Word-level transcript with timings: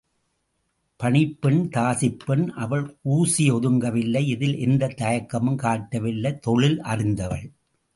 பணிப்பெண் 0.99 1.69
தாசிப்பெண் 1.71 2.47
அவள் 2.47 2.97
கூசி 3.01 3.51
ஒதுங்கவில்லை 3.51 4.27
இதில் 4.27 4.57
எந்தத் 4.57 5.01
தயக்கமும் 5.01 5.55
காட்டவில்லை 5.55 6.39
தொழில் 6.39 6.81
அறிந்தவள். 6.81 7.51